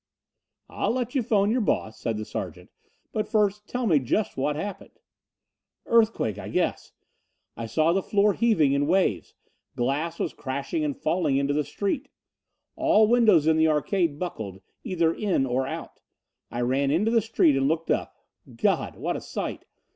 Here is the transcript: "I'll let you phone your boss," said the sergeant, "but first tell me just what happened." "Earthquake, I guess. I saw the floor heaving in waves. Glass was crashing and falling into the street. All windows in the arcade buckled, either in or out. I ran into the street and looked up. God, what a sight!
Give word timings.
"I'll 0.67 0.89
let 0.93 1.13
you 1.13 1.21
phone 1.21 1.51
your 1.51 1.61
boss," 1.61 1.99
said 1.99 2.17
the 2.17 2.25
sergeant, 2.25 2.71
"but 3.11 3.27
first 3.27 3.67
tell 3.67 3.85
me 3.85 3.99
just 3.99 4.35
what 4.35 4.55
happened." 4.55 4.99
"Earthquake, 5.85 6.39
I 6.39 6.49
guess. 6.49 6.93
I 7.55 7.67
saw 7.67 7.93
the 7.93 8.01
floor 8.01 8.33
heaving 8.33 8.73
in 8.73 8.87
waves. 8.87 9.35
Glass 9.75 10.17
was 10.17 10.33
crashing 10.33 10.83
and 10.83 10.97
falling 10.97 11.37
into 11.37 11.53
the 11.53 11.63
street. 11.63 12.09
All 12.75 13.07
windows 13.07 13.45
in 13.45 13.57
the 13.57 13.67
arcade 13.67 14.17
buckled, 14.17 14.63
either 14.83 15.13
in 15.13 15.45
or 15.45 15.67
out. 15.67 16.01
I 16.49 16.61
ran 16.61 16.89
into 16.89 17.11
the 17.11 17.21
street 17.21 17.55
and 17.55 17.67
looked 17.67 17.91
up. 17.91 18.15
God, 18.55 18.95
what 18.95 19.15
a 19.15 19.21
sight! 19.21 19.65